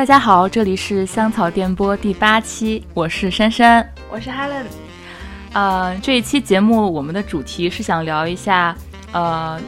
[0.00, 4.64] 大家好，这里是香草电波第八期，我是珊珊，我是 Helen。
[5.52, 8.74] 呃，这一期节目我们的主题是想聊一下，
[9.12, 9.60] 呃，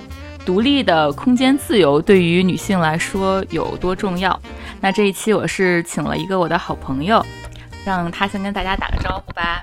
[0.46, 4.40] 独立的空间自由对于女性来说有多重要。
[4.80, 7.22] 那这一期我是请了一个我的好朋友，
[7.84, 9.62] 让他先跟大家打个招呼吧。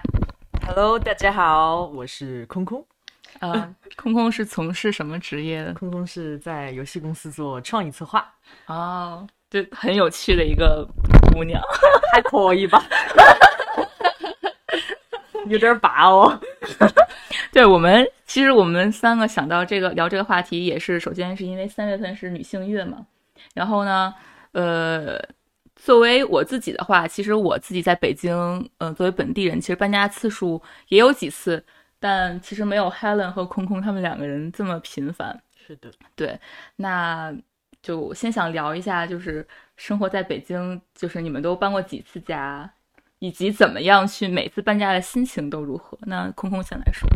[0.68, 2.86] Hello，大家好，我是空空。
[3.40, 5.74] 呃，空空是从事什么职业的？
[5.74, 8.24] 空空是在游戏公司做创意策划，
[8.68, 10.88] 哦，就很有趣的一个
[11.34, 11.62] 姑娘。
[12.14, 12.84] 还可以吧？
[15.48, 16.40] 有点拔哦。
[17.52, 23.06] 对我们，其实我们三个想到这个聊这个话题，也是首先是因为三月份是女性月嘛。
[23.54, 24.14] 然后呢，
[24.52, 25.20] 呃，
[25.76, 31.64] 作为我自己的话，其实我自己在北京，呃，作为本地人，其实搬家次数也有几次，
[32.00, 35.42] 但其实没有 Helen 和空空他们两个人这么频繁。
[35.66, 36.40] 是的，对，
[36.76, 37.34] 那
[37.90, 39.44] 就先想聊一下，就是
[39.76, 42.72] 生活在北京，就是你们都搬过几次家，
[43.18, 45.98] 以及怎么样去每次搬家的心情都如何？
[46.04, 47.10] 那空空先来说。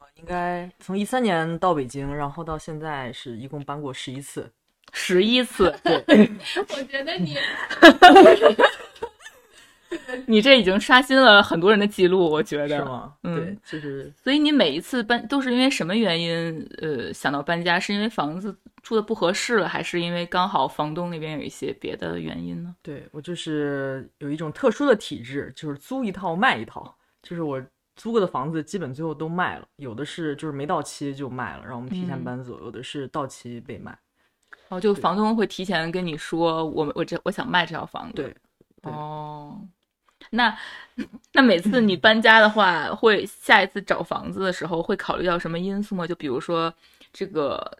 [0.00, 4.50] 我应该从一三年到北京，然后到现在是一共搬过十一次。
[4.92, 6.28] 十一次，对，
[6.76, 7.36] 我觉得你
[10.26, 12.78] 你这已经刷新了很多人的记录，我觉得。
[12.78, 13.14] 是吗？
[13.22, 16.68] 嗯对，就是所以你每一次搬都是因为什么原因？
[16.78, 22.74] 呃，想到搬家，是因为房子住的不合适了，还是因为刚好房东那边有一些别的原因呢？
[22.82, 27.62] 对我就是有一种特殊的体质，就是租一套卖一套，就是我
[27.94, 33.96] 租过的房子基本最后都卖了，有的是就是没到期就卖了，然后我们提前嗯搬走；有的是到期被卖。
[34.68, 38.14] 哦，就房东会提前跟你说，我我这我想卖这套房子。
[38.14, 38.34] 对，
[38.80, 39.60] 对哦，
[40.34, 40.56] 那
[41.32, 46.06] 那每次你搬家的话，会下一次找房子的时候会考虑到什么因素吗？
[46.06, 46.72] 就比如说
[47.12, 47.78] 这个，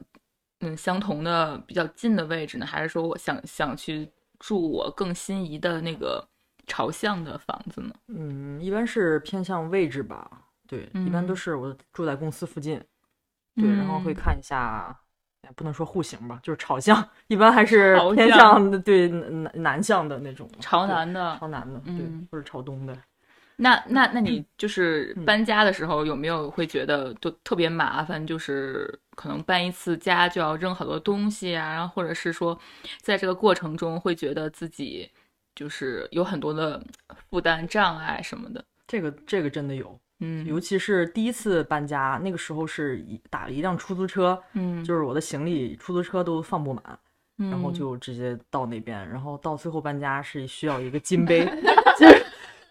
[0.60, 6.26] 嗯，相同的比较近的位置呢，还是说我想想去住我更心仪的那个
[6.66, 7.94] 朝向的房子呢？
[8.08, 10.30] 嗯，一般是偏向位置吧。
[10.66, 12.82] 对，一般都嗯是我住在公司附近。
[13.56, 14.96] 对，然后会嗯看一下，哎
[15.56, 22.96] 不能说户型吧，就是朝向，一般还是偏朝向向的对南南向的那种，朝南的朝南的，嗯对，或者朝东的。
[23.56, 28.26] 那那那你 就是嗯搬家的时候有没有会觉得就特别麻烦？
[28.26, 32.58] 就是可能搬一次家就要扔好多东西啊，然后或者是说，
[33.00, 35.08] 在这个过程中会觉得自己
[35.54, 36.82] 就是有很多的
[37.28, 38.64] 负担障碍什么的。
[38.88, 46.82] 这个这个真的有，嗯，尤其是第一次搬家，那个时候是一打了一辆出租车，嗯，就是我的行李出租车都放不满，
[47.36, 47.74] 然后嗯。
[47.74, 51.44] 就直接到那边，然后到最后搬家是需要一个金杯，
[51.98, 52.24] 就是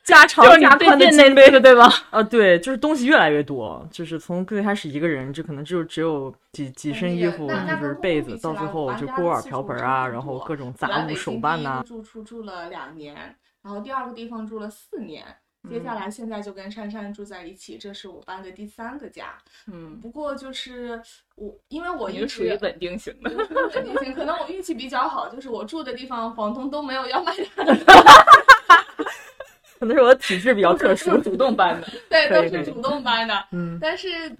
[0.04, 1.90] 加长加宽的那金杯次对吧？
[2.10, 13.16] 啊，对，就是东西越来越多，就是从最开始一个人，就可能就只有几几身衣服，就是被子，到最后就锅碗瓢盆啊，然后各种杂物、手办呐、京第一个住处住了两年，
[13.62, 15.26] 然后第二个地方住了四年，
[15.70, 19.38] 接嗯下来现在就跟珊珊住在一起，这是我搬的第三个家。
[19.68, 21.00] 嗯，不过就是
[21.36, 23.30] 我，因为我一你是属于稳定型的。
[23.30, 27.76] 稳定型，可能我运气比较好，就是我住的地方房东都没有要卖它的，
[29.80, 31.88] 可能是我的体质比较特殊，主动搬的。
[32.10, 33.48] 对，都是主动搬的。
[33.52, 34.36] 嗯，但是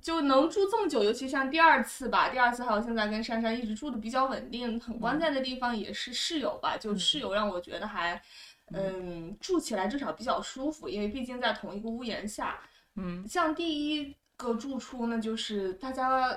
[0.00, 8.14] 就能住这么久，尤其像第二次吧，第二次还有现在跟珊珊一直住的比较稳定，很关键的地方也是室友吧，就室友让我觉得还。
[8.14, 8.20] 嗯，
[9.40, 12.60] 住起来至少比较舒服，因为毕竟在同一个屋檐下。
[12.96, 13.26] 嗯。
[13.26, 16.28] 像第一个住处呢，就是大家，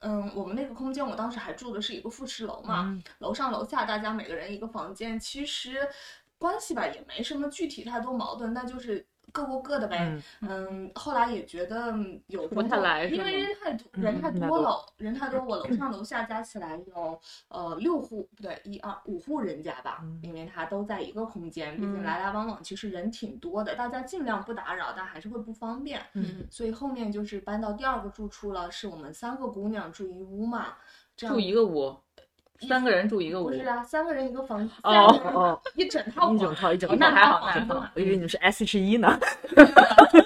[0.00, 3.02] 嗯，我们那个空间，我当时还住的是一个复式楼嘛，嗯。
[3.18, 5.88] 楼上楼下大家每个人一个房间，其实
[6.38, 9.98] 关系吧也没什么具体太多矛盾，那就是各过各的呗。
[10.00, 26.00] 嗯嗯，后来也觉得嗯有不太来因为人太多，嗯人太多了，人太多，我楼上楼下加起来有呃六户，不对，一二五户人家吧，嗯因为它都在一个空间，毕竟嗯来来往往，其实人挺多的，大家尽量不打扰，但还是会不方便。
[26.14, 30.74] 嗯，所以后面就是搬到第二个住处了，是我们三个姑娘住一屋嘛，
[31.16, 31.96] 这样住一个屋，
[32.60, 33.46] 三个人住一个屋。
[33.46, 39.18] 不是啊，三个人一个房，哦三个人哦，一整套房一整套一整套，哦那还好那还好我以为你们是 S H E 呢。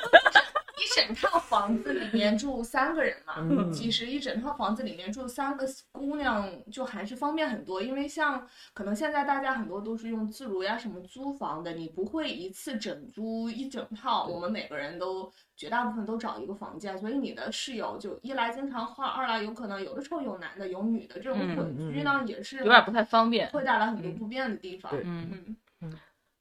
[0.80, 3.70] 一整套房子里面住三个人嘛，嗯。
[3.72, 23.50] 其实一整套房子里面住三个姑娘就还是方便很多，因为像可能现在大家很多都是用自如呀什么租房的，你不会一次整租一整套，我们每个人都绝大部分都找一个房间，所以你的室友就一来经常换，二来有可能有的时候有男的有女的，这种嗯混居呢也是有点不太方便。
[23.50, 24.90] 会带来很多不便的地方。
[25.04, 25.92] 嗯嗯，嗯，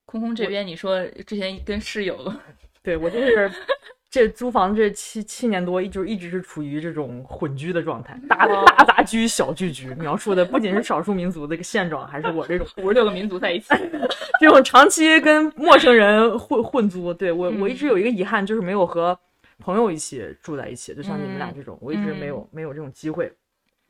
[0.06, 2.34] 空空这边你说之前跟室友，
[2.82, 3.52] 对我就是
[4.12, 13.68] 这租房这七七年多，一直一直是处于这种混居的状态，大大杂居、小聚居，描述的不仅是少数民族的一个现状，还是我这种五十六个民族在一起，
[14.42, 17.14] 这种长期跟陌生人混混租。
[17.14, 19.18] 对我，我一直嗯有一个遗憾，就是没有和
[19.60, 23.32] 朋友一起住在一起，就像你们俩嗯这种，我一直没有没有这种机会，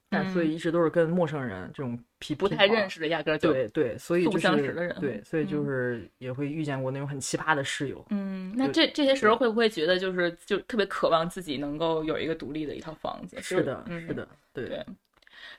[0.09, 2.89] 但嗯所以一直都是跟陌生人这种匹不太认。
[2.89, 8.03] 识的，压根儿就对对，所以素不就是相识的人对，所以就嗯是也会遇见过那种很奇葩的室友。
[8.09, 13.37] 嗯，那这这些时候会不会觉得就是就特别渴望自己能够有一个独立的一套房子？
[13.41, 14.83] 是的，嗯是的，对对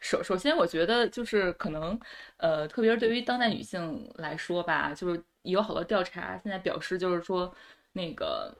[0.00, 1.98] 首首先，我觉得就是可能，
[2.38, 7.52] 呃，特别是对于当代女性来说吧，就是有好多调查现在表示，就是说
[7.92, 8.54] 那个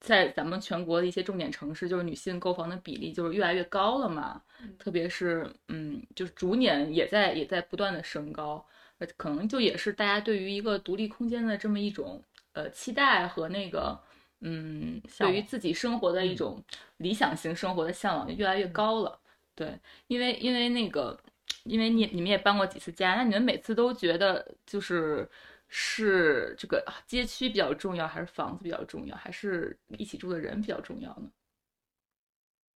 [0.00, 4.40] 在咱们全国的一些重点城市，就是女性购房的比例就是越来越高了嘛。
[4.78, 8.64] 特别是嗯，就是逐年也在也在不断的升高，
[8.98, 12.22] 呃，可能就也是大家对于一个独立空间的这么一种
[12.52, 13.98] 呃期待和那个
[14.40, 16.64] 嗯，对于自己生活的一嗯种
[16.98, 19.18] 理想型生活的向往就越来越高了。
[19.54, 21.18] 对，因为因为那个，
[21.64, 25.28] 因为你你们也搬过几次家，那你们每次都觉得就是
[25.68, 31.30] 是这个街区比较重要，还是房子比较重要，还是一起住的人比较重要呢？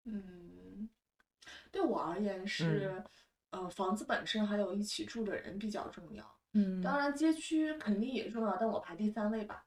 [0.05, 0.89] 嗯，
[1.71, 3.03] 对我而言是，
[3.51, 6.39] 呃，房子本身还有一起住的人比较重要。
[6.55, 9.65] 嗯当然，街区肯定也重要，但我排第三位吧。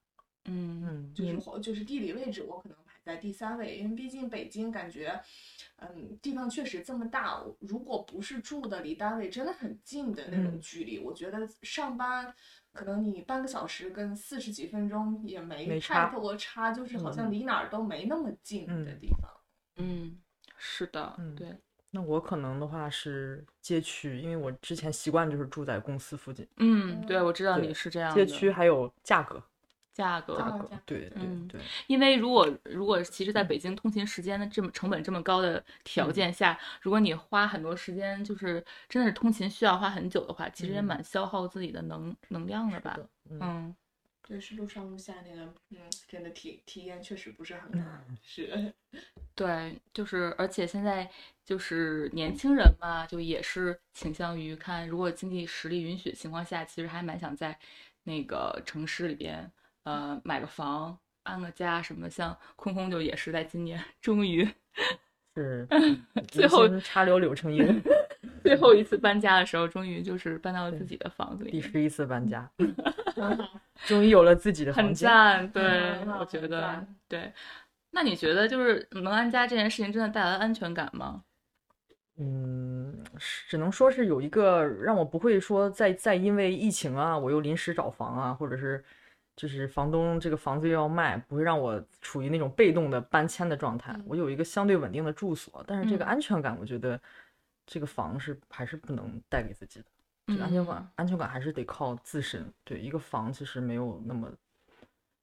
[0.47, 5.19] 嗯嗯就是或就是地理位置，我可能排在第三位，因为毕竟北京感觉，
[5.77, 12.31] 嗯，地方确实这么大，如果不是住的离单位真的很近的那种嗯距离，我觉得上班
[12.75, 19.31] 可能你半个小时跟四十几分钟也没差多差，就是好像嗯离哪儿都没那么近的嗯地方。
[19.77, 20.19] 嗯，
[20.57, 21.57] 是的，嗯对，
[21.91, 26.47] 那我可能的话是街区，因为我之前习惯就是住在公司附近。
[26.57, 28.25] 嗯，对，我知道你是这样街。
[28.25, 29.41] 区还有价格，
[29.95, 40.83] 价格，价格对对嗯对，因为如果如果其实在北京通勤时间的这么成本这么高的条件下，如果你花很多时间，就是真的是通勤需要花很久的话，其实也嗯。
[40.83, 42.93] 蛮消耗自己的能能量的吧。
[42.97, 43.39] 的嗯。
[43.41, 43.75] 嗯，
[44.27, 45.77] 就是路上路下那个，嗯，
[46.09, 47.89] 真的体体验确实不是很好。
[48.21, 48.73] 是，
[49.33, 51.09] 对，就是而且现在
[51.45, 57.57] 就是年轻人嘛，就也是倾向于看，如果经济实力允许的情况下，其实还蛮想在
[58.03, 59.51] 那个城市里边，
[59.85, 60.97] 呃，买个房。
[61.23, 64.47] 安个家什么的，像空空就也是在今年终于
[65.33, 65.67] 是
[66.29, 67.65] 最后插柳柳成荫，
[68.45, 72.47] 最后一次搬家的时候，终于就是搬到了自己的房子里，第十一次搬家。
[73.87, 74.93] 终于有了自己的房很。
[74.93, 75.49] 赞。
[75.49, 77.33] 对，我觉得对。
[77.89, 81.23] 那你觉得就是能安家这件事情真的带来安全感吗？
[82.17, 83.03] 嗯，
[83.47, 88.83] 只能说是有一个让我不会说再再因为疫情啊，我又临时找房啊，或者是
[89.35, 93.91] 就是房东这个房子又要卖，不会让我处于那种被动的搬迁的状态。
[93.93, 96.99] 嗯我有一个相对稳定的住所，但是这个嗯安全感，我觉得
[97.65, 99.85] 这个房是还是不能带给自己的。
[100.27, 102.45] 这个安全感，嗯安全感还是得靠自身。
[102.63, 104.31] 对，一个房其实没有那么，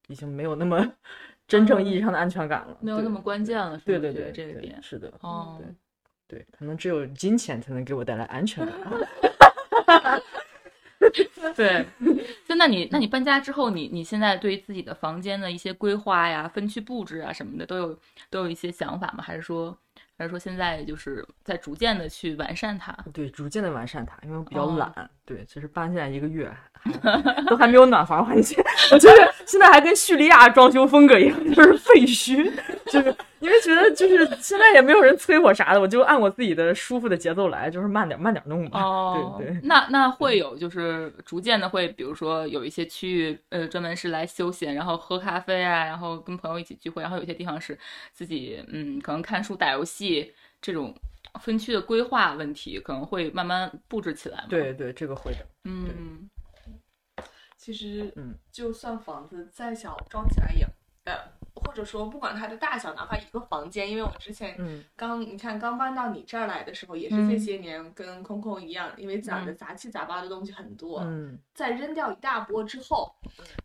[0.07, 0.93] 已经没有那么
[1.47, 4.81] 真正意义上的安全感了，对没有那么关键了，是对吧对对，对这个点。
[4.81, 8.77] 是的，哦，对对，可能只有金钱才能给我带来安全感。
[11.55, 11.85] 对，
[12.47, 19.23] 就那你那你搬家之后，你你现在对于自己的房间的一些规划呀、分区布置啊什么的，都有都有一些想法吗？
[19.23, 19.77] 还是说
[20.17, 22.95] 还是说现在就是在逐渐的去完善它？
[23.13, 25.09] 对，逐渐的完善它，因为我比较哦懒。
[25.25, 26.91] 对，其实搬进来一个月还
[27.47, 28.57] 都还没有暖房环境，
[28.93, 32.51] 我觉得现在还跟叙利亚装修风格一样，就是废墟，
[32.85, 38.79] 就是因为觉得就是现在也没有人催我啥的，我就按我自己的舒服的节奏来，就是慢点慢点弄吧。
[38.81, 39.59] 哦，对对。
[39.63, 47.77] 那那会有就是逐渐的会，比如说有一些区域，呃，专门是来休闲，然后喝咖啡啊，然后跟朋友一起聚会，然后有些地方是
[48.11, 50.31] 自己，嗯，可能看书、打游戏
[50.61, 50.95] 这种
[51.41, 55.39] 分区的规划问题，可能会慢慢布置起来。，对对，这个会的。
[55.65, 56.12] 嗯，
[57.63, 60.67] 其实，嗯，就算房子再小，装起来也，
[61.05, 61.13] 呃，
[61.55, 73.15] 或者说不管它的大小，哪怕一个房间，因为我之前嗯刚你看刚搬到你这儿来的时候，也是嗯这些年跟空空一样，因为攒的杂七杂八的东西很多，嗯，在扔掉一大波之后，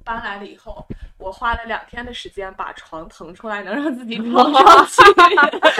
[0.04, 0.86] 搬来了以后，
[1.18, 5.02] 我花了两天的时间把床腾出来，能让自己 躺上去。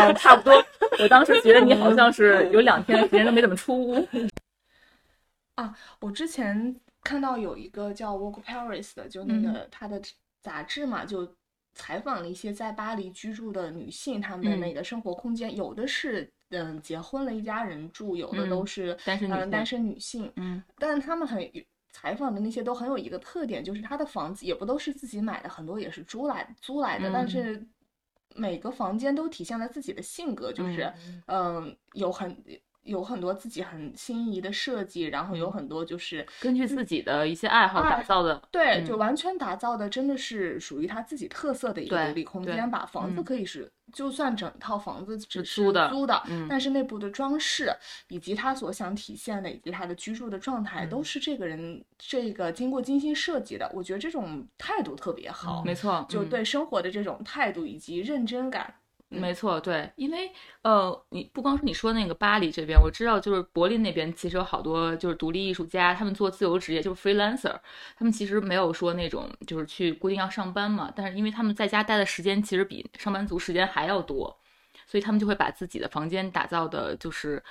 [0.03, 0.53] 嗯差不多。
[0.99, 4.09] 我当时觉得你好像是有两天的时间都没怎么出屋。
[5.55, 6.75] 啊我之前
[7.09, 9.99] 看到有一个叫《Walk Paris》的，就那个他的
[10.43, 11.27] 杂志嘛，就
[11.73, 20.63] 采访了一些在巴黎居住的女性，她们那个生活空间，有的是嗯结婚了一家人住，有的都嗯是单身女性嗯单身女性，嗯。
[20.77, 21.51] 但是他们很
[21.91, 27.29] 采访的那些都很有一个特点，就是他的房子也不都是自己买的，很多也是租来租来的，但嗯。
[27.29, 27.67] 是
[28.35, 30.93] 每个房间都体现了自己的性格，就是
[31.27, 32.37] 嗯、有很
[32.83, 42.87] 有很多自己很心仪的设计，然后有很多就是根据自己的一些爱好打造的，对，嗯就完全打造的真的是属于他自己特色的一个独立空间吧。
[42.87, 47.71] 房子嗯可以是，就算整套房子只是租的租的，嗯但是内部的装饰
[48.09, 53.71] 以及他所想体现的，以及他的居住的状态，都嗯是这个人这个经过精心设计的。
[53.75, 58.75] 我觉得这种态度特别好，没错，嗯就对生活的这种态度以及认真感。
[59.11, 67.59] 没错，对，因为呃，你不光是你说那个巴黎这边，我知道就是柏林那边其实有好多就是独立艺术家，他们做自由职业就是 freelancer，
[67.97, 74.39] 他们其实没有说那种就是去固定要上班嘛，但是因为他们在家待的时间其实比上班族时间还要多，
[74.87, 77.43] 所以他们就会把自己的房间打造的就是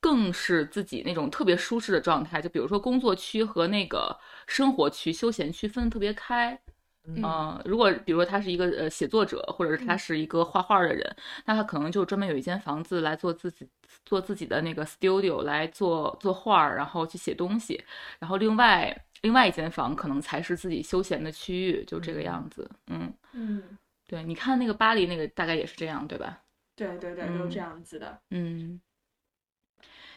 [0.00, 4.14] 更是自己那种特别舒适的状态，就比如说工作区和那个
[4.46, 6.60] 生活区、休闲区分的特别开。
[7.04, 11.16] 嗯嗯，如果比如说他是一个呃写作者，或者是他是一个画画的人，
[11.46, 13.68] 那他可能就专门有一间房子来做自己
[14.04, 17.82] 做自己的那个 studio 来做做画儿，然后去写东西，
[18.18, 22.70] 然后另外另外一间房可能才是自己休闲的区域，就这个样子。
[22.88, 23.62] 嗯，嗯，
[24.06, 26.42] 对，你看那个巴黎那个大概也是这样，对吧？
[26.76, 28.20] 对对对，嗯都这样子的。
[28.30, 28.80] 嗯，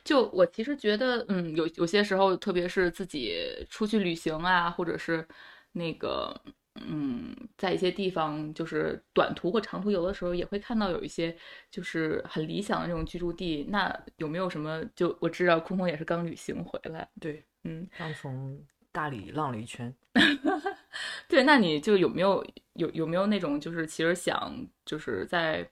[0.04, 3.36] 就我其实觉得，嗯，有有些时候，特别是自己
[3.70, 5.28] 出去旅行啊，或者是
[5.74, 6.34] 那个，
[6.76, 11.36] 嗯，在一些地方就是短途或长途游的时候，也会看到有一些
[11.70, 13.66] 就是很理想的这种居住地。
[13.70, 14.84] 那有没有什么？
[14.96, 18.60] 就我知道空空也是刚旅行回来，对，嗯，刚从
[18.92, 19.94] 大理浪了一圈。
[21.28, 25.68] 对，那你就有没有有有没有那种就是其实想就是在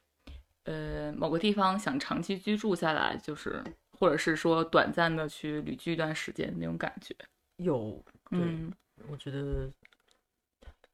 [0.66, 3.64] 呃某个地方想长期居住下来，就是
[3.98, 7.16] 或者是说短暂的去旅居一段时间那种感觉？
[7.58, 8.72] 有，对，嗯
[9.08, 9.68] 我觉得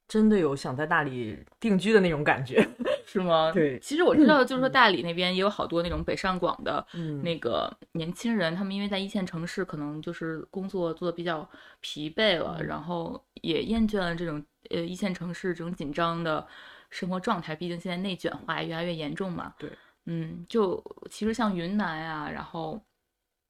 [0.08, 2.68] 真的有想在大理定居的那种感觉。
[3.06, 3.52] 是吗？
[3.56, 11.50] 对其实我知道，就是说嗯大理那边也有好多那种北上广的嗯那个年轻人，他们因为在一线城市，可能就是工作做的比较
[11.80, 16.46] 疲惫了，嗯然后也厌倦了这种呃一线城市这种紧张的
[16.90, 17.56] 生活状态。
[17.56, 19.54] 毕竟现在内卷化也越来越严重嘛。
[19.58, 19.70] 对，
[20.06, 22.82] 嗯，就其实像云南啊，然后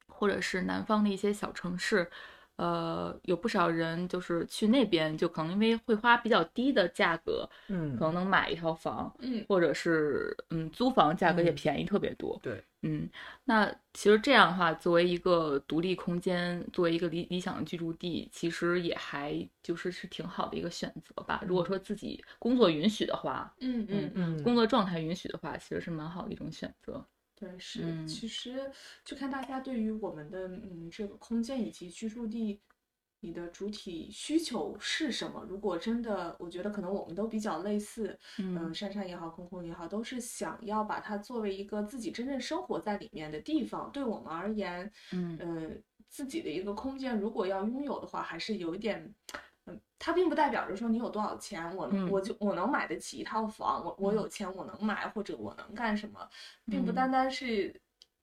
[0.06, 2.08] 或者是南方的一些小城市。
[2.58, 9.48] 呃，有不少人就是去那边，就可能因为会花比较低的价格，嗯可能能买一套房，嗯。
[9.48, 11.52] 或者是嗯租房价格也嗯。
[11.52, 12.42] 便宜特别多。
[12.42, 13.08] 对，嗯，
[13.44, 21.42] 那其实这样的话，作为一个独立空间，作为一个理理想的居住地，其实也还就是是挺好的一个选择吧。
[21.46, 24.12] 如果说自己工作允许的话，嗯嗯。
[24.14, 24.38] 嗯。
[24.42, 27.08] 工作状态允许的话，其实是蛮好的一种选择。
[27.38, 28.70] 对，是，嗯其实
[29.04, 32.60] 就看大家对于我们的嗯这个空间以及居住地，
[33.20, 35.44] 你的主体需求是什么？
[35.48, 43.90] 如果真的，我觉得可能我们都比较类似，嗯、嗯珊珊也好，空空也好，都是想要把它作为一个自己真正生活在里面的地方。
[43.92, 49.14] 对我们而言，嗯嗯，自己的一个空间，如果要拥有的话，还是有一点。
[49.68, 56.28] 嗯，它并不代表着说你有多少钱，我嗯我就我能买得起一套房，我我嗯有钱我能买，或者我能干什么，
[56.66, 57.74] 并不嗯单单是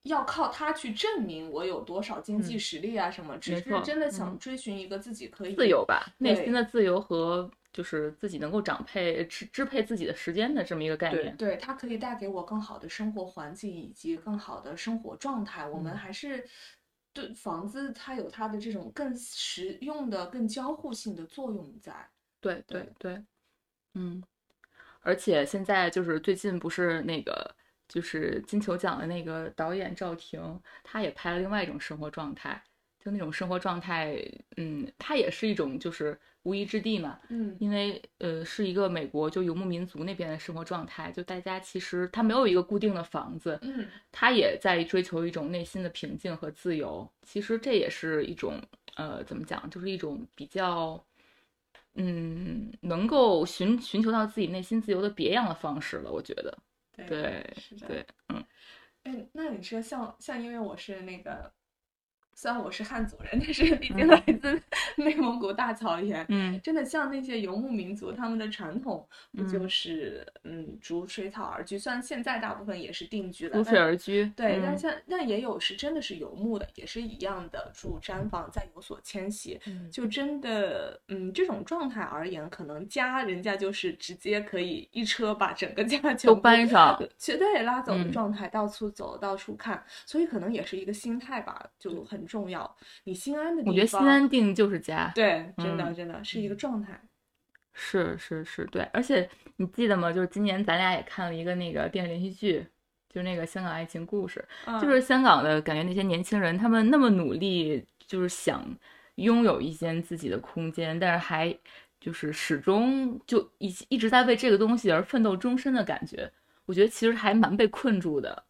[0.03, 11.35] 要靠它去证明我有多少经济嗯实力啊什么，只是真的想嗯追寻一个自己可以自由吧，内心的自由和就是自己能够掌配支支配自己的时间的这么一个概念。
[11.35, 15.67] 对，它可以带给我更好的生活环境以及更好的生活状态。
[15.67, 16.47] 我们嗯还是
[17.15, 22.07] 对房子，它有它的这种更实用的、更交互性的作用在。
[22.41, 23.23] 对对对，
[23.93, 24.21] 嗯，
[24.99, 27.55] 而且现在就是最近不是那个
[27.87, 32.61] 就是金球奖的那个导演赵婷，他也拍了另外一种生活状态，
[32.99, 34.21] 就那种生活状态，
[34.57, 47.05] 嗯，它也是一种就是无依之地嘛，嗯因为呃是一个美国就游牧民族那边的生活状态，就大家其实他没有一个固定的房子，嗯他也在追求一种内心的平静和自由。
[47.23, 48.61] 其实这也是一种
[48.95, 51.03] 呃，怎么讲，就是一种比较，
[51.95, 56.11] 嗯，能够寻寻求到自己内心自由的别样的方式了。
[56.11, 56.57] 我觉得，
[56.95, 57.87] 对对是的。
[57.87, 58.45] 对，嗯
[59.03, 61.51] 哎，那你说像像，因为我是那个，
[62.37, 64.61] 虽然我是汉族人，但是毕竟来自
[65.01, 66.59] 内蒙古大草原，嗯。
[66.61, 71.77] 真的像那些游牧民族，他们的传统不就嗯是嗯逐水草而居？
[71.79, 79.57] 虽然现在大部分也是定居了，逐水而居，对，但嗯像但也有是真的是游牧的，也是一样的住毡房，再有所迁徙。
[79.65, 79.89] 嗯。
[79.89, 88.11] 就真的，嗯，这种状态而言，可能家人家就是直接可以一车把整个家全都搬上，绝对拉走的嗯。
[88.11, 92.75] 状态，到处走，到处看，所以可能也是一个心态吧，就很重要。
[93.03, 95.11] 你心安的地方，我觉得心安定就是家。
[95.15, 96.99] 对，真的嗯真的是一个状态。
[97.73, 100.11] 是是是，对，而且你记得吗？
[100.11, 102.65] 就是今年咱俩也看了一个那个电视连续剧，
[103.09, 108.65] 就是那个香港爱情故事，嗯就是香港的感觉，那些年轻人他们那么努力，就是想
[109.15, 111.53] 拥有一间自己的空间，但是还
[111.99, 116.31] 就是始终就一一直在为这个东西而奋斗终身的感觉，
[116.65, 118.45] 我觉得其实还蛮被困住的。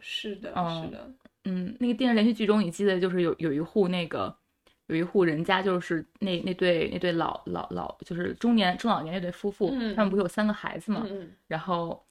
[0.00, 1.12] 是的，嗯是的，
[1.50, 4.34] 嗯，那个电视连续剧中，你记得就是有有一户那个
[4.86, 12.04] 有一户人家，就是那那对那对老老老就是中年中老年那对夫妇，嗯他们不是有三个孩子嘛，嗯然后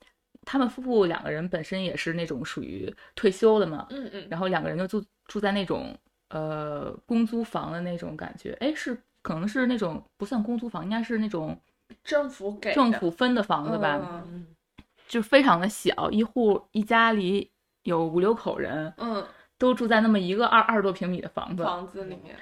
[0.45, 5.97] 他们夫妇两个人本身也是那种属于退休的嘛，嗯嗯，然后两个人就住住在那种
[6.29, 11.59] 呃公租房的那种感觉，哎，是可能是那种不算公租房，应该是那种
[12.03, 14.47] 政府给政府分的房子吧，嗯嗯，
[15.07, 17.51] 就非常的小，一户一家里
[17.83, 19.25] 有五六口人，嗯，
[19.57, 22.35] 都住在那么一个二二十多平米的房子，房子里面，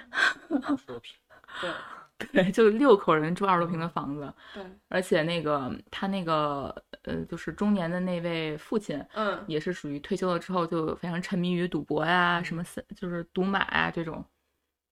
[0.64, 1.16] 二十多平，
[1.62, 1.70] 对。
[2.34, 14.26] 对，就六口人住二十多平的房子，对，而且那个他那个呃，就是中年的那位父亲，嗯也是属于退休了之后就非常沉迷于赌博呀，什么三就是赌马啊这种，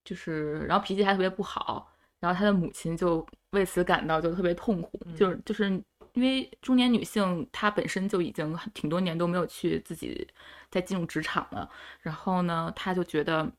[0.04, 5.16] 就是然后脾气还特别不好，然后他的母亲就为此感到就特别痛苦，嗯。
[5.16, 5.82] 就是就是
[6.16, 10.26] 因为中年女性她本身就已经挺多年都没有去自己
[10.70, 11.70] 再进入职场了，
[12.00, 13.50] 然后呢，她就觉得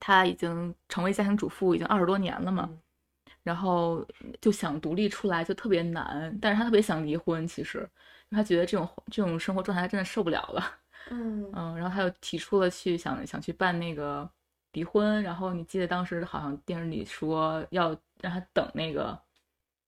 [0.00, 2.68] 她已经成为家庭主妇已经二十多年了嘛。
[2.70, 2.80] 嗯
[3.42, 4.06] 然后
[4.40, 7.78] 就想独立出来就特别难，但是她特别想离婚，其实，
[8.30, 10.62] 因为她觉得这种这种生活状态她真的受不了了。
[11.10, 14.28] 嗯 嗯，然后她又提出了去想想去办那个
[14.72, 17.90] 离婚，然后你记得当时好像电视里说要
[18.22, 19.18] 让她等那个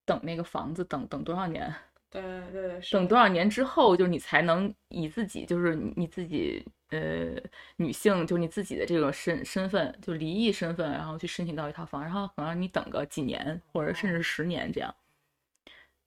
[0.06, 1.74] 等那个房子等等多少年，
[2.10, 2.22] 对
[2.52, 7.34] 对对，等多少年之后，就是你才能以自己就是你你自己呃
[7.76, 14.94] 女性就是你自己的这个身身份就离异身份，然后去申请到一套房，然后可能让你等个几年或者甚至十年这样。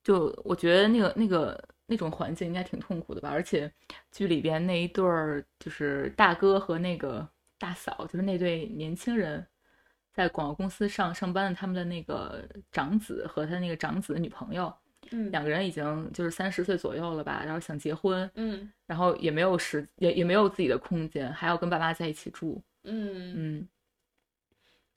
[0.02, 3.70] 就我觉得那个那个那种环境应该挺痛苦的吧，而且
[4.10, 9.46] 剧里边那一对儿就是大哥和那个大嫂，就是那对年轻人，
[10.12, 14.72] 在广告公司上上班的他们的那个长子和他那个长子的女朋友，
[15.10, 15.30] 嗯。
[15.30, 18.70] 两个人已经就是三十岁左右了吧，然后想结婚，嗯。
[18.86, 23.68] 然后也没有时也也没有自己的空间，还要跟爸妈在一起住，嗯，嗯。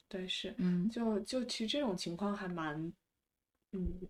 [0.08, 0.88] 对是，嗯。
[0.90, 2.92] 就就其实这种情况还蛮，
[3.72, 4.00] 嗯，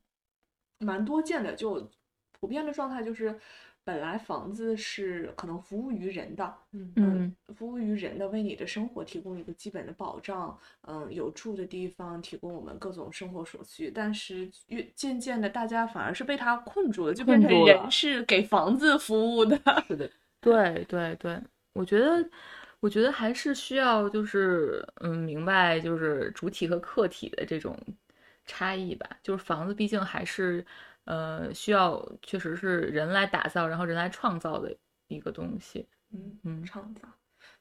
[0.79, 1.55] 蛮多见的。
[1.55, 1.91] 就
[2.33, 3.39] 普遍的状态就是，
[3.85, 13.91] 本来房子是可能服务于人的，嗯嗯服务于人的，为你的生活提供一个基本的保障，嗯，有住的地方，提供我们各种生活所需。
[13.91, 19.61] 但是越渐渐的，大家反而是被它困住了，就变成人是给房子服务的。
[19.87, 21.39] 是的，对对对，
[21.75, 22.29] 我觉得，
[22.81, 27.79] 我觉得还是需要就是嗯明白就是主体和客体的这种
[28.47, 29.09] 差异吧。
[29.23, 30.65] 就是房子毕竟还是
[31.05, 34.75] 呃需要确实是人来打造，然后人来创造的
[35.09, 35.87] 一个东西。
[36.13, 37.09] 嗯嗯创造。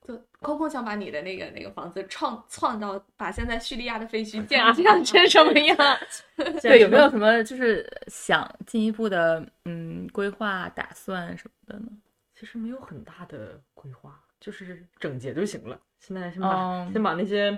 [0.06, 5.78] 就 Coco 想把你的那个那个房子创创造，把现在叙利亚的废墟建 这样成什么样？
[6.62, 11.88] 对，有没有什么就是想进一步的嗯规划打算什么的呢？
[12.34, 15.80] 其实没有很大的规划，就是整洁就行了。
[16.00, 17.58] 现在先把、哦先把那些。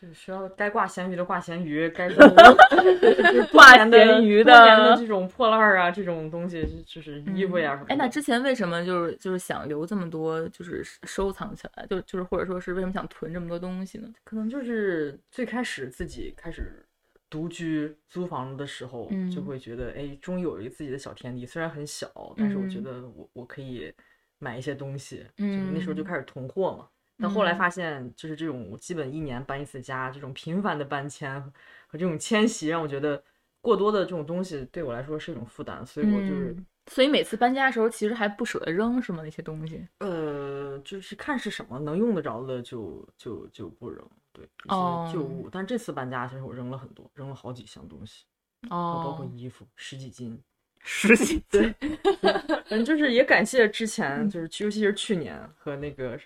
[0.00, 2.08] 对，需要该挂咸鱼的挂咸鱼，该
[3.52, 7.92] 挂年的咸鱼的的这种破烂儿啊，这种东西就是衣服呀什么的。
[7.92, 14.08] 哎，那之前为什么就是就是想留这么多，就是收藏起来，就就是或者说是为什么想囤这么多东西呢？
[14.24, 16.82] 可能就是最开始自己开始
[17.28, 23.92] 独居租房的时候，嗯就会觉得，哎，终于有一个自己的小天地，虽然很小，但是我觉嗯得我我可以
[24.38, 26.88] 买一些东西，就是那时候就嗯开始囤货嘛。
[27.20, 31.40] 但后来嗯发现，就是这种我基本一年搬一次家，这种频繁的搬迁
[31.86, 33.22] 和这种迁徙，让我觉得
[33.60, 39.22] 过多的这种东西对我来说是一种负担，所以我就是、嗯所以每次搬家的时候，其实还不舍得扔，是吗？
[39.22, 39.86] 那些东西？
[39.98, 45.48] 呃，就是看是什么能用得着的就就就不扔，对一些旧哦物。
[45.52, 48.24] 但这次搬家，其实我扔了很多，扔了好几箱东西，
[48.70, 50.42] 哦，包括衣服十几斤。
[50.82, 51.72] 十几斤
[52.20, 52.32] 对，
[52.70, 56.18] 嗯，就是也感谢之前，嗯就是尤其是去年和那个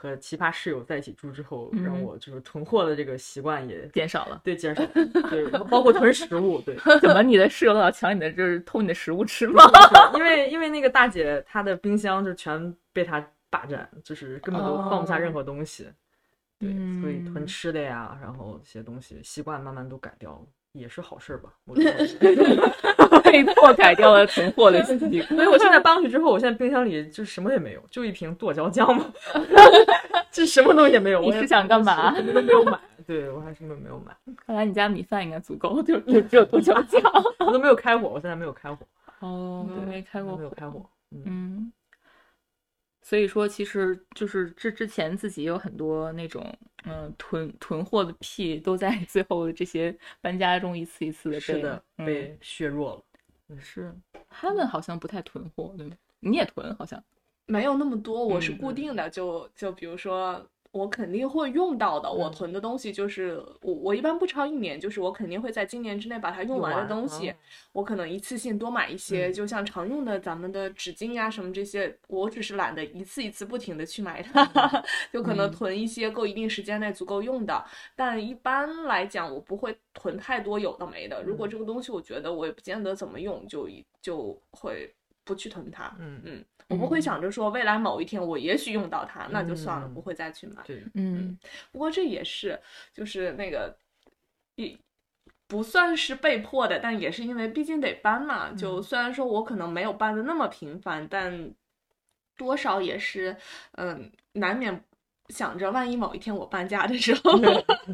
[0.00, 4.40] 和奇葩室友在一起住之后，让嗯我就是囤货的这个习惯也减少了。
[4.42, 4.82] 对减少，
[5.28, 9.62] 对，包括囤食物，对， 怎么你的室友老抢你的，就是偷你的食物吃吗？
[10.16, 15.86] 因为 因为那个大姐她的冰箱就全被她霸占，就是根本都放不下任何东西，
[16.58, 16.70] 对，
[17.02, 20.40] 所以囤嗯吃的呀，然后一些东西习惯慢慢都改掉了。
[20.72, 23.19] 也是好事儿吧，我觉得。
[23.30, 25.10] 被迫改掉了囤货的习惯。
[25.28, 29.12] 所以我现在搬回去之后，我现在冰箱里就什么也没有，就一瓶剁椒酱嘛，
[30.30, 31.20] 这什么东西也没有。
[31.20, 34.16] 我是想干嘛什么都没有买，对我还什么没有买，
[34.46, 37.00] 看来你家米饭应该足够，就就只有剁椒酱。
[37.46, 38.86] 我都没有开火，我现在没有开火，
[39.20, 40.36] 哦，对，没开过。
[40.36, 40.84] 没有开火。
[41.12, 41.72] 嗯，嗯，
[43.02, 46.46] 所以说其实就是这之前自己有很多那种
[46.84, 53.02] 嗯囤囤货的癖，都在最后的这些搬家中一次一次的被是的，嗯被削弱了。
[53.58, 53.94] 是
[54.28, 55.96] 他们好像不太囤货，对吗？
[56.20, 57.02] 你也囤好像，
[57.46, 60.46] 没有那么多，我是嗯固定的，就就比如说。
[60.74, 62.32] 我肯定会用到的，我嗯。
[62.32, 67.36] 囤的东西就是我我一般不超一年，就是我肯定会在今年之内把它用完的东西，嗯
[67.72, 69.32] 我可能一次性多买一些，嗯。
[69.32, 74.44] 就像常用的咱们的纸巾呀什么这些，我只是懒得一次一次不停的去买它，
[75.12, 75.50] 就可能嗯。
[75.50, 77.64] 囤一些够一定时间内足够用的。
[77.96, 81.20] 但一般来讲，我不会囤太多有的没的。
[81.24, 81.50] 如果嗯。
[81.50, 84.94] 这个东西我觉得我也不见得怎么用，就一就会
[85.30, 85.94] 不去囤它。
[86.00, 90.60] 嗯嗯，我不会想着说未来某一天我也许用到它，那就算了，嗯不会再去买。
[90.64, 91.38] 对，嗯
[91.70, 92.60] 不过这也是，
[92.92, 93.76] 就是那个，
[94.56, 94.76] 一
[95.46, 98.50] 不算是被迫的，但也是因为毕竟得搬嘛。
[98.50, 101.54] 就嗯虽然说我可能没有搬的那么频繁，但
[102.36, 103.36] 多少也是，
[103.76, 104.84] 嗯，难免
[105.28, 107.38] 想着万一某一天我搬家的时候，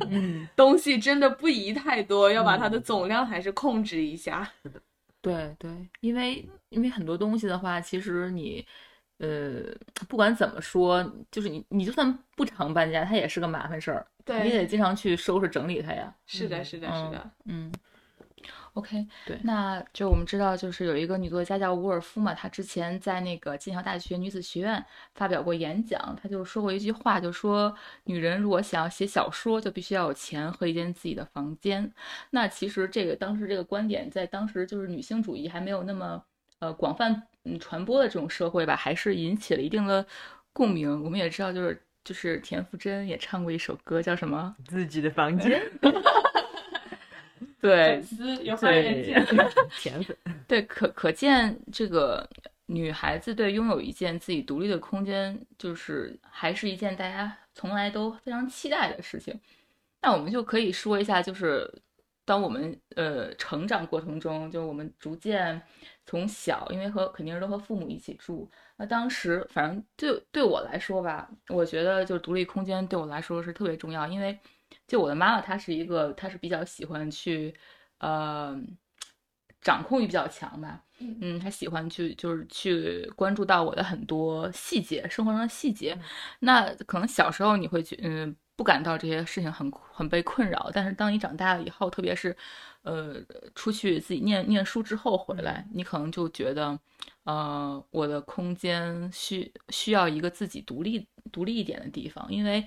[0.08, 4.50] 嗯， 东西真的不宜太多，要把它的嗯总量还是控制一下。
[5.32, 8.66] 对对，因为因为很多东西的话，其实你。
[9.18, 9.62] 呃，
[10.10, 14.06] 不管怎么说，就是你，你就算不常搬家，它也是个麻烦事儿，
[14.44, 16.14] 你也得经常去收拾整理它呀。
[16.26, 17.30] 是的，嗯是的，是的。
[17.46, 17.72] 嗯
[18.76, 24.84] ，OK，对那就我们知道，就是有一个女作家叫伍尔夫嘛，她之前在那个剑桥大学女子学院
[25.14, 31.92] 发表过演讲，她就说过一句话，就说女人如果想要写小说，就必须要有钱和一间自己的房间。
[32.30, 36.22] 那其实这个当时这个观点，在当时就是女性主义还没有那么
[36.58, 40.06] 呃广泛嗯传播的这种社会吧，还是引起了一定的
[40.52, 41.02] 共鸣。
[41.02, 44.54] 我们也知道，就是就是田馥甄也唱过一首歌，叫什么？
[44.68, 45.60] 自己的房间，
[47.60, 49.14] 对，丝有对，
[49.78, 50.16] 甜粉，
[50.46, 52.28] 对，可可见这个
[52.66, 59.38] 女孩子对拥有一件自己独立的空间，就是还是一件大家从来都非常期待的事情。
[60.02, 61.68] 那我们就可以说一下，就是
[62.24, 65.60] 当我们呃成长过程中，就我们逐渐
[66.04, 74.38] 从小，因为和肯定是都和父母一起住，那当时反正对对我来说吧，我觉得就独立空间对我来说是特别重要，因为
[74.86, 77.54] 就我的妈妈她是一个，她是比较喜欢去
[77.98, 78.56] 呃
[79.60, 81.16] 掌控欲比较强吧，嗯。
[81.20, 85.98] 嗯，她喜欢去就是去关注到我的很多细节，生活中的细节。
[86.40, 92.34] 那可能小时候你会觉嗯不感到这些事情很很被困扰，但是当你长大了以后，特别是
[92.82, 93.14] 呃
[93.54, 96.78] 出去自己念念书之后回来，你可能就觉得，
[97.24, 102.66] 呃，我的空间需需要一个自己独立独立一点的地方，因为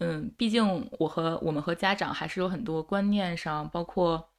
[0.00, 4.30] 嗯，毕竟我和我们和家长还是有很多观念上，包括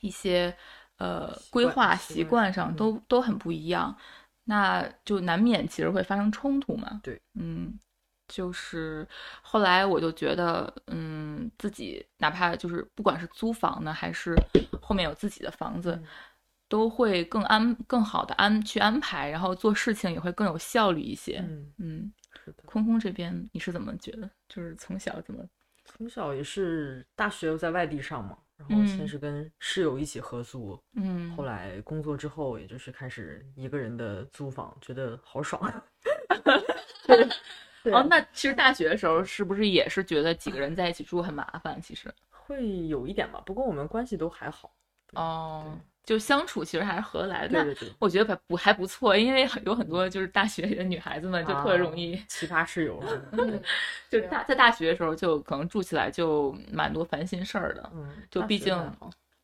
[0.00, 0.56] 一些
[0.96, 2.76] 呃规划习习惯惯上嗯。
[2.76, 3.94] 都都很不一样，
[4.44, 7.00] 那就难免其实会发生冲突嘛。
[7.02, 7.78] 对，嗯，
[8.32, 9.06] 就是
[9.42, 14.34] 后来我就觉得，嗯，自己哪怕就是不管是租房呢，还是
[14.80, 16.06] 后面有自己的房子，嗯
[16.68, 21.36] 都会更安更好的安去安排，然后做事情也会更有效率一些。
[21.46, 22.62] 嗯，嗯，是的。
[22.64, 24.30] 空空这边你是怎么觉得？
[24.48, 25.44] 就是从小怎么？
[25.84, 35.60] 从小也是大学又在外地上嘛，然后先嗯是跟室友一起合租，嗯，后来工作之后，也就是开始一个人的租房，觉得好爽。
[37.04, 37.28] 对
[37.90, 41.80] 哦，那其实大学的时候是不是也是觉得几个人在一起住很麻烦？
[41.82, 44.72] 其实 会有一点吧，不过我们关系都还好。
[45.14, 47.62] 哦，就相处其实还是合得来的。
[47.62, 53.02] 对对对，我觉得不还不错，因为很有很多就是大学里的女孩子们就特别容易，啊奇葩室友。
[53.32, 53.62] 嗯，
[54.08, 57.90] 就大在大学的时候就可能住起来就蛮多烦心事儿的。
[57.94, 58.74] 嗯，就毕竟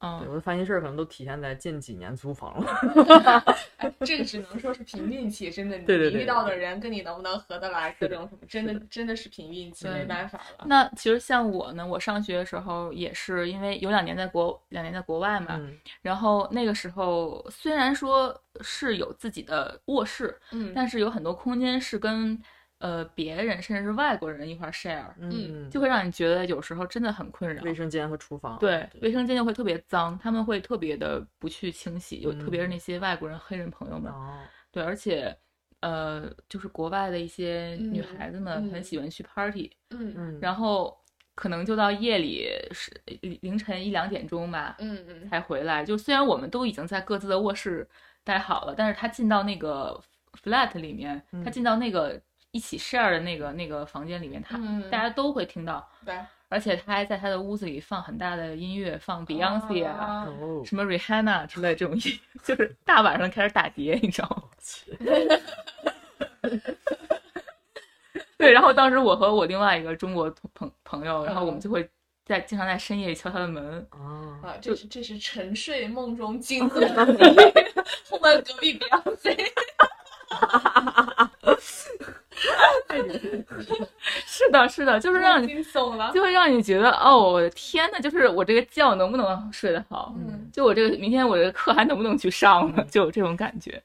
[0.00, 2.66] 嗯，我的烦心事儿可能都体现在近几年租房了。
[3.78, 10.64] 哎这个只能说是凭运气，真的，你遇到的人跟你能不能合得来，各种什么，真的真的是凭运气，没办法了。
[10.66, 22.40] 那其实像我呢，我上学的时候也是因为有两年在国两年在国外嘛，嗯然后那个时候虽然说是有自己的卧室，嗯，但是有很多空间是跟
[22.78, 27.62] 呃别人甚至是外国人一块儿 share，嗯，就会让你觉得有时候真的很困扰。
[27.62, 28.58] 卫生间和厨房。
[28.58, 34.38] 对，卫生间就会特别脏，他们会特别的不去清洗，有特别是嗯那些外国人、黑人朋友们，哦，
[34.70, 35.36] 对，而且
[35.80, 40.96] 呃，就是国外的一些女嗯孩子们很嗯喜欢去 party，、嗯嗯，然后
[41.34, 42.90] 可能就到夜里是
[43.40, 45.84] 凌晨一两点钟吧嗯嗯才回来。
[45.84, 47.88] 就虽然我们都已经在各自的卧室
[48.24, 50.00] 待好了，但是他进到那个
[50.42, 55.88] flat 里面，他嗯进到那个一起 share 的那个那个房间里面，他嗯，大家都会听到。
[56.04, 56.14] 对。
[56.50, 60.26] 而且他还在他的屋子里放很大的音乐，放 Beyonce 啊，
[60.64, 64.44] 什么 Rihanna 之类这种音，就是大晚上开始打碟，你知道吗？
[68.38, 71.86] 对，然后当时我和我另外一个中国朋朋友，然后我们就会
[72.24, 77.18] 在经常在深夜敲他的门，啊，啊，这是这是沉睡梦中惊醒 的你，
[78.08, 79.36] 后面隔壁 Beyonce，
[84.26, 86.10] 是的，是的，就是让你惊悚了。
[86.12, 90.14] 就会让你觉得，哦，我的天呐，就是我这个觉能不能睡得好？
[90.16, 92.84] 嗯，就我这个明天我这个课还能不能去上了？
[92.90, 93.82] 就有这种感觉。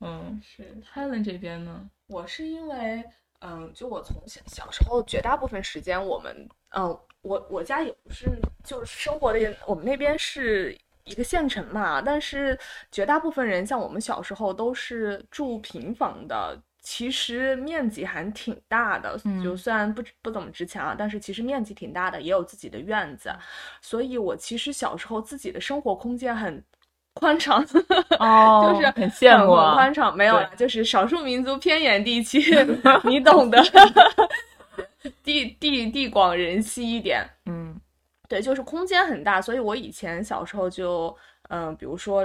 [0.00, 0.64] 嗯是。
[0.94, 1.88] ，Helen 这边呢？
[2.08, 3.04] 我是因为，
[3.40, 8.26] 嗯，就我从小小时候绝大部分时间，我们，嗯，我我家也不是，
[8.64, 12.58] 就是生活的，我们那边是一个县城嘛，但是
[12.90, 16.58] 绝大部分人像我们小时候都是住平房的。
[16.82, 23.32] 其实面积还挺大的，就嗯虽然不不怎么值钱啊，但是其实面积挺大的，也有自己的院子，
[23.80, 26.62] 所以我其实小时候自己的生活空间很
[27.14, 27.64] 宽敞，
[28.18, 29.74] 哦就是很羡慕很啊。
[29.74, 32.40] 宽敞，没有啦，就是少数民族偏远地区，
[33.04, 33.62] 你懂的，
[35.22, 37.24] 地地地广人稀一点。
[37.46, 37.78] 嗯
[38.28, 41.14] 对，就是空间很大，所以我以前小时候就，
[41.50, 42.24] 嗯、比如说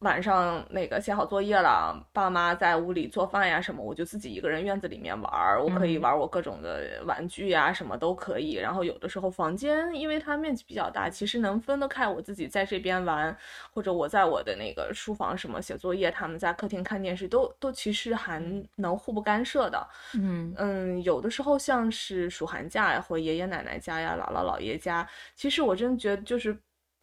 [0.00, 8.56] 晚上那个写好作业了，爸妈在屋里做饭呀什么，我就自己一个人院子里面玩儿，我可以嗯玩我各种的玩具呀，什么都可以。
[8.56, 13.34] 然后有的时候房间因为它面积比较大，其实能分得开，我自己在这边玩，
[13.72, 18.38] 或者我在我的那个书房什么写作业，他们在客厅看电视，都都其实还
[18.76, 19.88] 能互不干涉的。
[20.14, 26.54] 嗯嗯，有的时候像是暑寒假呀，或爷爷奶奶家呀、姥姥姥爷家，其实我真觉得就是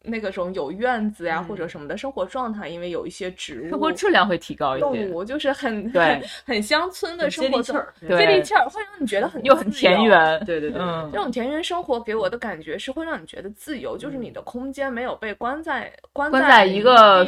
[0.04, 9.70] 那个种有院子呀、或者嗯什么的生活状态，因为有一些植物、生活质量会提高一动，物，就是很对很很乡村的生活接地气儿，对接地气儿，会让你觉得很又很。
[9.70, 10.42] 田园。
[10.44, 17.24] 对对对，嗯这种田园生活给我的感觉是会让你觉得自由，就是你的空间没有被关在关关在一个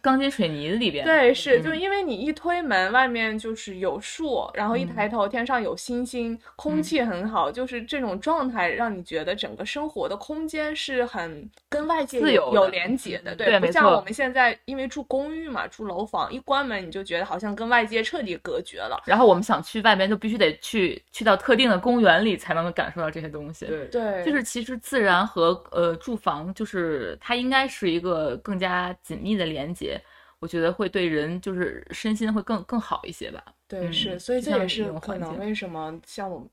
[0.00, 1.04] 钢筋水泥里边。
[1.04, 19.02] 对，是，就是因为你一推门，外面就是有树，然后一抬头，天上有星星，空嗯气很好，就是这种状态，让你觉得整个生活的空间是很跟外界有有连接的，对不像我们现在因为住公寓嘛，住楼房，一关门你就觉得好像跟外界彻底隔绝了。
[19.04, 23.66] 然后我们想去外边，就必须得去去到特定的公园里才能感受到这些东西。
[23.66, 30.00] 对对，就是其实自然和呃住房，就是它应该是一个更加紧密的连接，
[30.38, 33.42] 我觉得会对人就是身心会更更好一些吧。
[33.66, 36.48] 对，是，所以这也是种可能为什么像我们。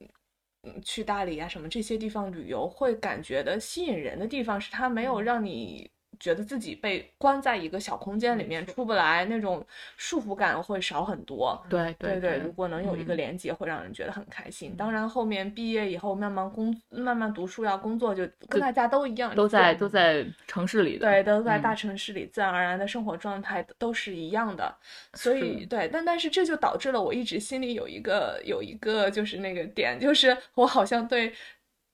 [0.66, 5.24] 嗯，去大理啊什么这些地方旅游，会感觉的吸引人的地方是它没有嗯。
[5.24, 5.90] 让你
[6.22, 9.66] 觉得自己被关在一个小空间里面出不来，那种
[9.98, 11.60] 束缚感会少很多。
[11.68, 14.76] 对对对如果能有一个嗯连接，会让人觉得很开心。
[14.78, 21.10] 当然，后面毕业以后慢慢工、慢慢读书要、工作，就跟大家都一样，都在都在城市里的。
[21.10, 24.74] 对，都在大嗯城市里，自然而然的生活状态都是一样的，
[25.16, 31.34] 所以对，但但是这就导致了我一直心里有一个有一个就是那个点，就是我好像对。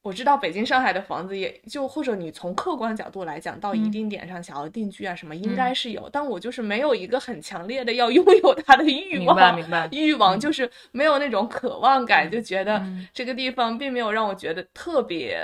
[0.08, 3.91] 我知道北京、上海的房子也就或者你从客观角度来讲，到一嗯。
[3.91, 5.56] 定点上想要定居啊什么，应嗯。
[5.56, 9.86] 该是有，但我就是没有一个很强烈的要拥有它的欲明白望，明白。
[9.91, 10.39] 欲望嗯。
[10.39, 13.06] 就是没有那种渴望感，就觉得嗯。
[13.13, 15.38] 这个地方并没有让我觉得特别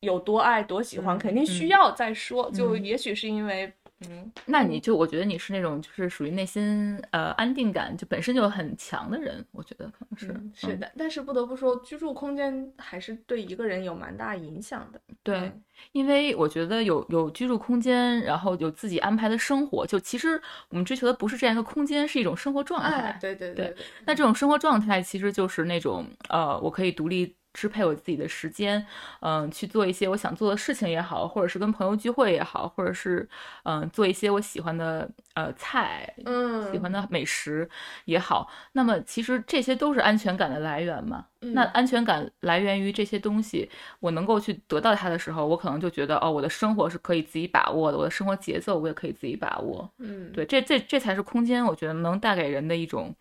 [0.00, 1.68] 有多爱、多喜欢，嗯肯定需嗯。
[1.68, 2.50] 要再说。
[2.50, 2.82] 就嗯。
[2.82, 3.70] 也许是因为，
[4.08, 10.92] 嗯，那你就我觉得你是那种就是属于内心呃安定感就本身就很强的人，我觉得可能是嗯是嗯的。
[10.96, 15.00] 但是不得不说，居住空间还是对一个人有蛮大影响的。
[15.24, 23.18] 对嗯，因为我觉得有有居住空间，然后有自己安排的生活，就其实我们追求的不是这样一个空间，是一种生活状态。
[23.20, 23.74] 对对对，
[24.06, 28.86] 那这种生活状态其实就是那种呃，我可以独立支配我自己的时间，
[29.20, 33.28] 嗯、去做一些我想做的事情也好，或者是跟朋友聚会也好，或者是
[33.64, 37.68] 嗯、做一些我喜欢的呃菜，嗯，喜欢的美食
[38.04, 38.48] 也好。
[38.72, 41.26] 那么其实这些都是安全感的来源嘛。
[41.40, 49.88] 嗯那安全感来源于这些东西，我能够去得到它的时候，我可能就觉得哦，我的生活是可以自己把握的，我的生活节奏我也可以自己把握。
[49.98, 53.14] 嗯，对，这这这才是空间，我觉得能带给人的一种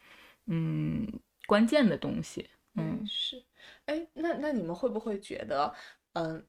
[0.48, 1.08] 嗯
[1.46, 2.50] 关键的东西。
[2.76, 3.44] 嗯嗯，是。
[3.88, 5.74] 哎，那那你们会不会觉得，
[6.14, 6.42] 嗯、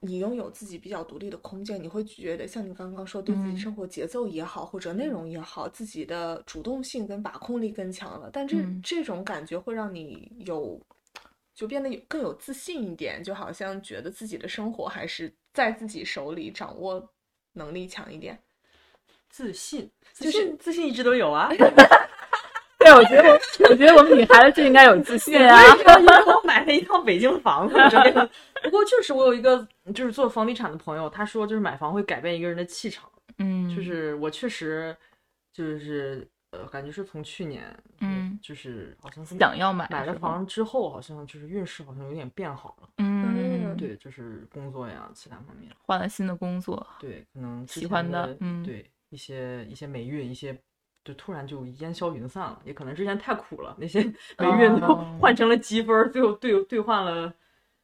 [0.00, 8.30] 你拥有自己比较独立的空间，你会觉得像你刚刚说，对自己嗯生活节奏也好，或者内容也好，自己的主动性跟把控力更强了。
[8.32, 10.80] 但这、嗯这种感觉会让你有
[11.54, 17.06] 就变得有更有自信一点，就好像觉得自己的生活还是在自己手里，掌握
[17.52, 18.40] 能力强一点。
[19.28, 21.50] 自信，自就是信，自信一直都有啊。
[22.90, 25.62] 对，我觉得我我觉得我们女孩子就应该有自信啊。
[25.76, 28.28] 因为我买了一套北京房子，这个
[28.62, 34.96] 不过确实我有一个就是做房地产的朋友，他说就是买房会改变一个人的气场，嗯，就是我确实
[35.52, 37.64] 就是呃，感觉是从去年，
[38.00, 48.64] 嗯，就是好像是想要买买了房之后，好像就是运势好像有点变好了，嗯，对，就是工作呀，其他方面，换了新的工作，对，可能喜欢的嗯。
[48.64, 50.56] 对一些一些霉运，一些
[51.04, 54.02] 就突然就烟消云散了，也可能之前太苦了，那些
[54.38, 55.16] 霉运都哦。
[55.18, 57.32] 换成了积分儿，最后兑兑换了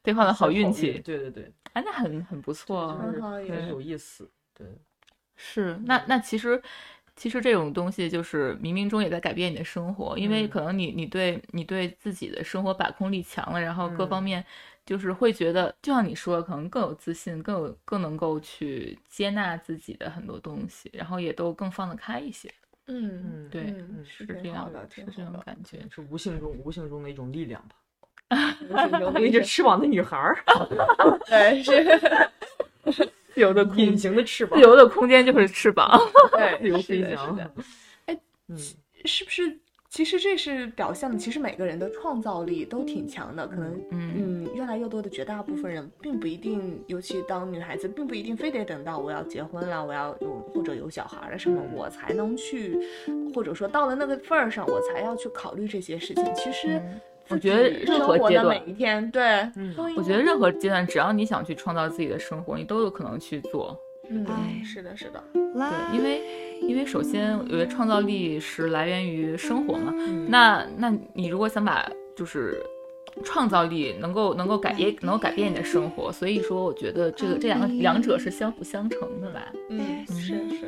[0.03, 2.97] 兑换了好运运气，对对对，哎，那很很不错。
[2.97, 4.67] 很好很有意思，对，
[5.35, 6.61] 是，那那其实
[7.15, 10.49] 其实这种东西就是冥冥中也在改变你的生活，因为嗯。
[10.49, 14.23] 可能你你对你对自己的生活把控力强了，然后各方嗯。
[14.23, 14.43] 面
[14.85, 22.51] 就是会觉得，就像你说的，可能更有自信，更有更能够去接纳自己的很多东西，然后也都更放得开一些。
[22.87, 25.03] 嗯嗯对嗯，是这样的，是。
[25.05, 25.79] 这种感觉。
[25.93, 27.75] 是无形中无形中的一种力量吧。
[28.99, 30.37] 有有一只翅膀的女孩儿，
[31.27, 35.97] 对是，自由的隐空形的翅膀自，由的空间就是翅膀。
[36.31, 37.37] 对，自由飞翔。
[38.05, 38.19] 哎，
[38.49, 38.57] 嗯，
[39.05, 39.57] 是不是？
[39.97, 52.77] 其实这是表现的，其实每个人的创造力都挺强的，可能嗯嗯，越来越多的绝大部分人，并不一定，尤其当女孩子，并不一定非得等到我要结婚了，我要有或者有小孩了什么，嗯我才能去，
[53.33, 56.23] 或者说到了那个份儿上，我才要去考虑这些事情。
[56.35, 59.23] 其实嗯我觉得任生活的何阶段每一天，对，
[59.55, 63.75] 嗯我觉得任何阶段，只要你想去创造自己的生活，你都有可能去做。
[64.09, 66.21] 嗯哎，是的，是的，对，因为
[66.61, 69.93] 因为首先，我觉得创造力是来源于生活嘛。
[69.97, 72.61] 嗯那那你如果想把就是
[73.23, 79.51] 创造力能够能够改也能够改变你的生活，所以说我觉得这个这两个两者是相辅相成的吧。
[79.69, 80.65] 嗯，是是，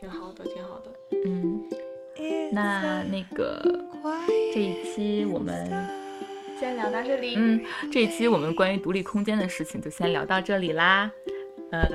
[0.00, 0.92] 挺好的，挺好的。
[1.26, 1.62] 嗯，
[2.52, 3.62] 那那个
[4.52, 5.66] 这一期我们
[6.60, 11.10] 先聊到这里，嗯这一期我们关于独立空间的事情就先聊到这里啦。
[11.70, 11.88] 呃，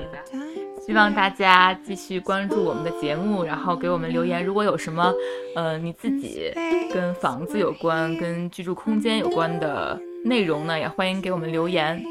[0.90, 4.44] 希望大家继续关注我们的节目，然后给我们留言。
[4.44, 5.14] 如果有什么，
[5.56, 6.52] 呃，你自己
[6.92, 12.04] 跟房子有关、跟居住空间有关的内容呢，也欢迎给我们留言。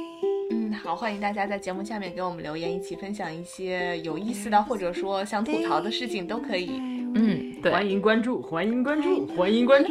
[0.52, 6.70] 嗯，好，欢迎大家在节目下面给我们留言，一起分享一些有意思的，或者说想吐槽的事情都可以。
[7.16, 9.90] 嗯，对，欢迎关注，欢迎关注， 欢迎关注。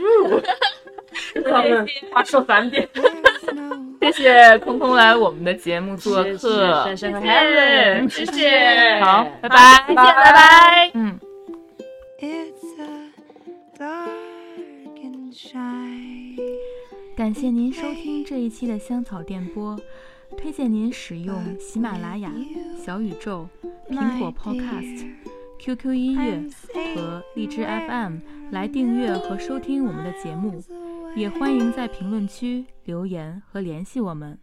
[1.51, 2.87] 他们他说三遍，
[4.11, 10.91] 谢谢空空来我们的节目做客谢谢 Helen，谢谢好，拜拜，再见，拜拜。
[10.93, 11.19] 嗯。
[12.19, 13.11] It's a
[13.77, 16.39] dark and shy.
[17.15, 19.79] 感谢您收听这一期的香草电波，
[20.37, 22.31] 推荐您使用喜马拉雅、
[22.83, 23.47] 小宇宙、
[23.89, 25.07] 苹果 Podcast、
[25.59, 26.43] QQ 音乐
[26.95, 28.17] 和荔枝 FM
[28.51, 30.61] 来订阅和收听我们的节目，
[31.17, 34.37] 也欢迎在评论区留言和联系我们。